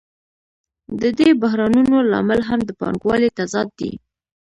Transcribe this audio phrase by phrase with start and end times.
[1.01, 3.91] د دې بحرانونو لامل هم د پانګوالۍ تضاد دی